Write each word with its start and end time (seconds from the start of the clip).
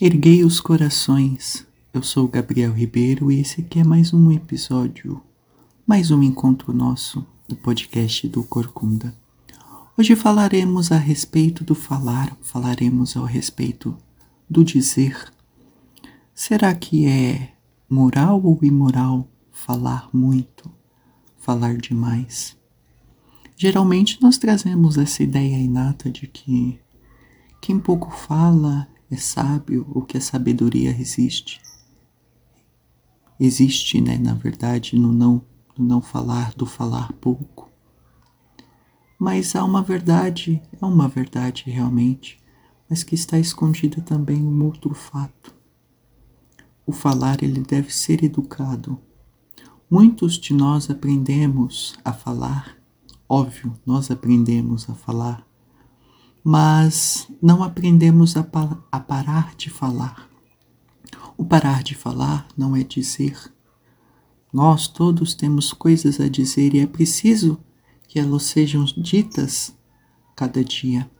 Erguei 0.00 0.42
os 0.42 0.60
corações. 0.60 1.64
Eu 1.92 2.02
sou 2.02 2.26
Gabriel 2.26 2.72
Ribeiro 2.72 3.30
e 3.30 3.38
esse 3.38 3.60
aqui 3.60 3.78
é 3.78 3.84
mais 3.84 4.12
um 4.12 4.32
episódio, 4.32 5.22
mais 5.86 6.10
um 6.10 6.20
encontro 6.20 6.72
nosso 6.72 7.24
do 7.48 7.54
podcast 7.54 8.26
do 8.26 8.42
Corcunda. 8.42 9.14
Hoje 9.96 10.16
falaremos 10.16 10.90
a 10.90 10.96
respeito 10.96 11.62
do 11.62 11.76
falar, 11.76 12.36
falaremos 12.42 13.16
a 13.16 13.24
respeito 13.24 13.96
do 14.50 14.64
dizer. 14.64 15.32
Será 16.34 16.74
que 16.74 17.06
é 17.06 17.52
moral 17.88 18.42
ou 18.42 18.58
imoral 18.62 19.28
falar 19.52 20.08
muito, 20.12 20.68
falar 21.38 21.76
demais? 21.76 22.56
Geralmente 23.56 24.20
nós 24.20 24.38
trazemos 24.38 24.98
essa 24.98 25.22
ideia 25.22 25.56
inata 25.56 26.10
de 26.10 26.26
que 26.26 26.80
quem 27.60 27.78
pouco 27.78 28.10
fala 28.10 28.88
é 29.10 29.16
sábio 29.16 29.86
ou 29.94 30.02
que 30.02 30.16
a 30.16 30.20
sabedoria 30.20 30.92
resiste. 30.92 31.60
Existe, 33.38 34.00
né, 34.00 34.16
na 34.16 34.34
verdade, 34.34 34.96
no 34.96 35.12
não, 35.12 35.42
no 35.76 35.84
não 35.84 36.00
falar, 36.00 36.54
do 36.54 36.66
falar 36.66 37.12
pouco. 37.14 37.70
Mas 39.18 39.54
há 39.56 39.64
uma 39.64 39.82
verdade, 39.82 40.62
é 40.80 40.84
uma 40.84 41.08
verdade 41.08 41.64
realmente, 41.66 42.38
mas 42.88 43.02
que 43.02 43.14
está 43.14 43.38
escondida 43.38 44.00
também 44.00 44.42
um 44.42 44.64
outro 44.64 44.94
fato. 44.94 45.54
O 46.86 46.92
falar 46.92 47.42
ele 47.42 47.60
deve 47.60 47.92
ser 47.92 48.22
educado. 48.22 48.98
Muitos 49.90 50.34
de 50.34 50.52
nós 50.52 50.90
aprendemos 50.90 51.94
a 52.04 52.12
falar, 52.12 52.76
óbvio, 53.28 53.78
nós 53.86 54.10
aprendemos 54.10 54.88
a 54.90 54.94
falar, 54.94 55.46
mas 56.46 57.26
não 57.40 57.62
aprendemos 57.62 58.36
a, 58.36 58.46
a 58.92 59.00
parar 59.00 59.54
de 59.56 59.70
falar. 59.70 60.28
O 61.38 61.44
parar 61.44 61.82
de 61.82 61.94
falar 61.94 62.46
não 62.54 62.76
é 62.76 62.84
dizer. 62.84 63.34
Nós 64.52 64.86
todos 64.86 65.32
temos 65.32 65.72
coisas 65.72 66.20
a 66.20 66.28
dizer 66.28 66.74
e 66.74 66.80
é 66.80 66.86
preciso 66.86 67.58
que 68.06 68.18
elas 68.20 68.42
sejam 68.42 68.84
ditas 68.84 69.74
cada 70.36 70.62
dia. 70.62 71.10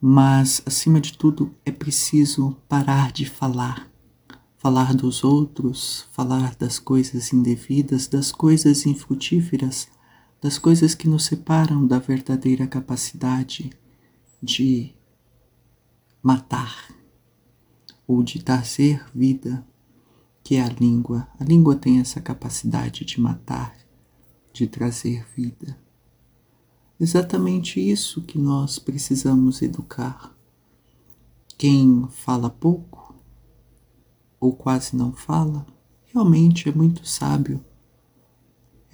Mas, 0.00 0.60
acima 0.66 1.00
de 1.00 1.16
tudo, 1.16 1.54
é 1.64 1.70
preciso 1.70 2.56
parar 2.68 3.12
de 3.12 3.24
falar. 3.24 3.88
Falar 4.58 4.92
dos 4.92 5.22
outros, 5.22 6.08
falar 6.10 6.56
das 6.56 6.80
coisas 6.80 7.32
indevidas, 7.32 8.08
das 8.08 8.32
coisas 8.32 8.84
infrutíferas, 8.86 9.88
das 10.42 10.58
coisas 10.58 10.96
que 10.96 11.08
nos 11.08 11.24
separam 11.24 11.86
da 11.86 11.98
verdadeira 12.00 12.66
capacidade 12.66 13.70
de 14.46 14.94
matar 16.22 16.94
ou 18.06 18.22
de 18.22 18.40
trazer 18.40 19.04
vida, 19.12 19.66
que 20.44 20.54
é 20.54 20.62
a 20.62 20.68
língua. 20.68 21.26
A 21.40 21.42
língua 21.42 21.74
tem 21.74 21.98
essa 21.98 22.20
capacidade 22.20 23.04
de 23.04 23.20
matar, 23.20 23.76
de 24.52 24.68
trazer 24.68 25.26
vida. 25.34 25.76
Exatamente 26.98 27.80
isso 27.80 28.22
que 28.22 28.38
nós 28.38 28.78
precisamos 28.78 29.60
educar. 29.62 30.32
Quem 31.58 32.06
fala 32.10 32.48
pouco 32.48 33.16
ou 34.38 34.52
quase 34.54 34.94
não 34.94 35.12
fala, 35.12 35.66
realmente 36.04 36.68
é 36.68 36.72
muito 36.72 37.04
sábio. 37.04 37.64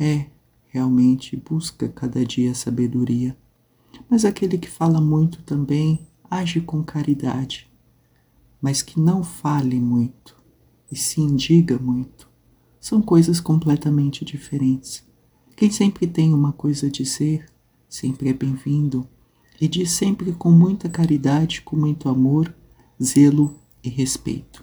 É, 0.00 0.30
realmente 0.68 1.36
busca 1.36 1.88
cada 1.90 2.24
dia 2.24 2.54
sabedoria 2.54 3.36
mas 4.12 4.26
aquele 4.26 4.58
que 4.58 4.68
fala 4.68 5.00
muito 5.00 5.40
também 5.40 6.06
age 6.30 6.60
com 6.60 6.84
caridade, 6.84 7.66
mas 8.60 8.82
que 8.82 9.00
não 9.00 9.24
fale 9.24 9.80
muito 9.80 10.36
e 10.90 10.96
sim 10.96 11.34
diga 11.34 11.78
muito. 11.78 12.28
São 12.78 13.00
coisas 13.00 13.40
completamente 13.40 14.22
diferentes. 14.22 15.02
Quem 15.56 15.70
sempre 15.70 16.06
tem 16.06 16.34
uma 16.34 16.52
coisa 16.52 16.88
a 16.88 16.90
dizer, 16.90 17.46
sempre 17.88 18.28
é 18.28 18.34
bem-vindo 18.34 19.08
e 19.58 19.66
diz 19.66 19.92
sempre 19.92 20.30
com 20.32 20.50
muita 20.50 20.90
caridade, 20.90 21.62
com 21.62 21.74
muito 21.74 22.06
amor, 22.06 22.54
zelo 23.02 23.58
e 23.82 23.88
respeito. 23.88 24.62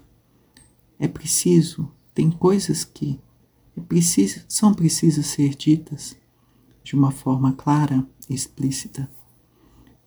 É 1.00 1.08
preciso, 1.08 1.92
tem 2.14 2.30
coisas 2.30 2.84
que 2.84 3.20
é 3.76 3.82
preciso, 3.82 4.42
são 4.48 4.76
precisas 4.76 5.26
ser 5.26 5.56
ditas 5.56 6.16
de 6.84 6.94
uma 6.94 7.10
forma 7.10 7.54
clara 7.54 8.08
e 8.30 8.36
explícita 8.36 9.10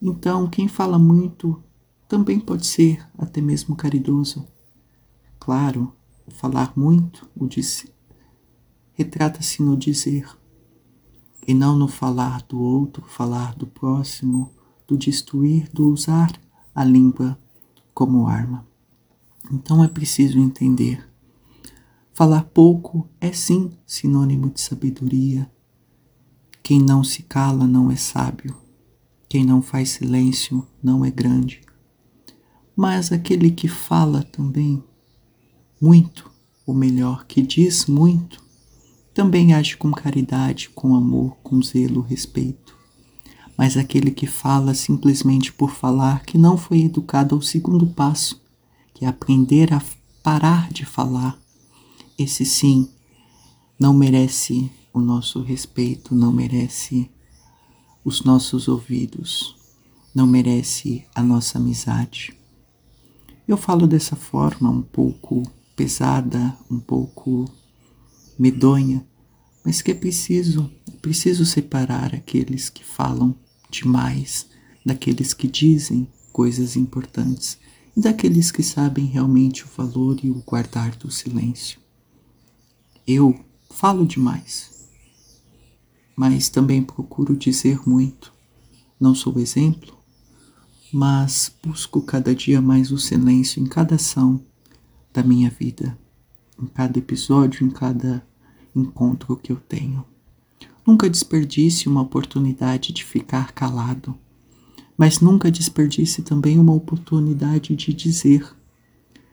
então, 0.04 0.48
quem 0.48 0.66
fala 0.66 0.98
muito 0.98 1.62
também 2.08 2.40
pode 2.40 2.66
ser 2.66 3.08
até 3.16 3.40
mesmo 3.40 3.76
caridoso. 3.76 4.44
Claro, 5.38 5.92
falar 6.28 6.72
muito, 6.74 7.30
o 7.36 7.46
retrata-se 8.94 9.62
no 9.62 9.76
dizer, 9.76 10.28
e 11.46 11.54
não 11.54 11.78
no 11.78 11.86
falar 11.86 12.42
do 12.42 12.60
outro, 12.60 13.04
falar 13.06 13.54
do 13.54 13.66
próximo, 13.66 14.50
do 14.88 14.98
destruir, 14.98 15.68
do 15.72 15.88
usar 15.88 16.32
a 16.74 16.84
língua 16.84 17.38
como 17.94 18.26
arma. 18.26 18.66
Então 19.52 19.84
é 19.84 19.88
preciso 19.88 20.36
entender. 20.38 21.08
Falar 22.12 22.42
pouco 22.44 23.08
é 23.20 23.32
sim 23.32 23.72
sinônimo 23.86 24.50
de 24.50 24.60
sabedoria. 24.60 25.50
Quem 26.60 26.80
não 26.80 27.02
se 27.02 27.22
cala 27.22 27.66
não 27.66 27.90
é 27.90 27.96
sábio. 27.96 28.61
Quem 29.32 29.46
não 29.46 29.62
faz 29.62 29.92
silêncio 29.92 30.68
não 30.82 31.06
é 31.06 31.10
grande. 31.10 31.62
Mas 32.76 33.10
aquele 33.10 33.50
que 33.50 33.66
fala 33.66 34.22
também 34.22 34.84
muito, 35.80 36.30
ou 36.66 36.74
melhor, 36.74 37.24
que 37.24 37.40
diz 37.40 37.86
muito, 37.86 38.44
também 39.14 39.54
age 39.54 39.74
com 39.78 39.90
caridade, 39.90 40.68
com 40.74 40.94
amor, 40.94 41.38
com 41.42 41.62
zelo, 41.62 42.02
respeito. 42.02 42.76
Mas 43.56 43.78
aquele 43.78 44.10
que 44.10 44.26
fala 44.26 44.74
simplesmente 44.74 45.50
por 45.50 45.70
falar, 45.70 46.26
que 46.26 46.36
não 46.36 46.58
foi 46.58 46.82
educado 46.82 47.34
ao 47.34 47.40
segundo 47.40 47.86
passo, 47.86 48.38
que 48.92 49.06
é 49.06 49.08
aprender 49.08 49.72
a 49.72 49.82
parar 50.22 50.70
de 50.70 50.84
falar, 50.84 51.40
esse 52.18 52.44
sim 52.44 52.86
não 53.78 53.94
merece 53.94 54.70
o 54.92 55.00
nosso 55.00 55.40
respeito, 55.40 56.14
não 56.14 56.30
merece 56.30 57.10
os 58.04 58.22
nossos 58.24 58.68
ouvidos, 58.68 59.56
não 60.14 60.26
merece 60.26 61.04
a 61.14 61.22
nossa 61.22 61.58
amizade. 61.58 62.36
Eu 63.46 63.56
falo 63.56 63.86
dessa 63.86 64.16
forma 64.16 64.70
um 64.70 64.82
pouco 64.82 65.42
pesada, 65.74 66.56
um 66.70 66.78
pouco 66.78 67.50
medonha, 68.38 69.06
mas 69.64 69.80
que 69.80 69.90
é 69.90 69.94
preciso, 69.94 70.70
é 70.88 70.96
preciso 70.96 71.44
separar 71.44 72.14
aqueles 72.14 72.68
que 72.68 72.84
falam 72.84 73.34
demais 73.70 74.46
daqueles 74.84 75.32
que 75.32 75.46
dizem 75.46 76.08
coisas 76.32 76.76
importantes 76.76 77.58
e 77.96 78.00
daqueles 78.00 78.50
que 78.50 78.62
sabem 78.62 79.06
realmente 79.06 79.64
o 79.64 79.68
valor 79.76 80.18
e 80.22 80.30
o 80.30 80.42
guardar 80.46 80.96
do 80.96 81.10
silêncio. 81.10 81.78
Eu 83.06 83.38
falo 83.70 84.06
demais, 84.06 84.71
mas 86.16 86.48
também 86.48 86.82
procuro 86.82 87.36
dizer 87.36 87.80
muito. 87.86 88.32
Não 89.00 89.14
sou 89.14 89.38
exemplo, 89.38 89.96
mas 90.92 91.52
busco 91.62 92.02
cada 92.02 92.34
dia 92.34 92.60
mais 92.60 92.92
o 92.92 92.98
silêncio 92.98 93.62
em 93.62 93.66
cada 93.66 93.94
ação 93.94 94.40
da 95.12 95.22
minha 95.22 95.50
vida, 95.50 95.98
em 96.60 96.66
cada 96.66 96.98
episódio, 96.98 97.66
em 97.66 97.70
cada 97.70 98.26
encontro 98.74 99.36
que 99.36 99.52
eu 99.52 99.56
tenho. 99.56 100.04
Nunca 100.86 101.08
desperdice 101.08 101.88
uma 101.88 102.02
oportunidade 102.02 102.92
de 102.92 103.04
ficar 103.04 103.52
calado, 103.52 104.18
mas 104.96 105.20
nunca 105.20 105.50
desperdice 105.50 106.22
também 106.22 106.58
uma 106.58 106.72
oportunidade 106.72 107.74
de 107.74 107.92
dizer. 107.92 108.54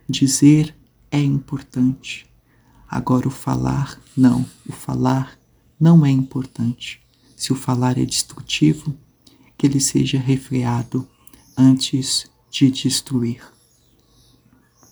Dizer 0.08 0.76
é 1.12 1.20
importante. 1.22 2.26
Agora, 2.88 3.28
o 3.28 3.32
falar, 3.32 4.00
não. 4.16 4.46
O 4.68 4.72
falar 4.72 5.39
não 5.80 6.06
é 6.06 6.12
importante. 6.12 7.02
Se 7.36 7.54
o 7.54 7.56
falar 7.56 7.98
é 7.98 8.06
destrutivo, 8.06 8.94
que 9.58 9.66
ele 9.66 9.80
seja 9.80 10.18
refreado 10.18 11.08
antes 11.58 12.30
de 12.52 12.70
destruir. 12.70 13.42